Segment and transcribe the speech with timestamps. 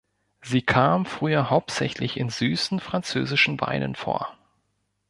[0.41, 4.35] Sie kam früher hauptsächlich in süßen französischen Weinen vor.